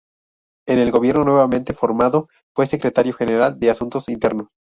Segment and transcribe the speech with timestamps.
[0.67, 4.47] En el gobierno nuevamente formado, fue secretario general de Asuntos Internos.